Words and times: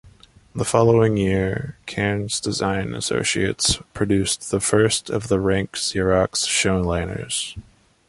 The 0.55 0.65
following 0.65 1.15
year 1.15 1.77
Cairnes 1.85 2.41
Design 2.41 2.95
Associates 2.95 3.77
produced 3.93 4.49
the 4.49 4.59
first 4.59 5.11
of 5.11 5.27
the 5.27 5.39
Rank 5.39 5.73
Xerox 5.73 6.43
Showliners. 6.47 7.55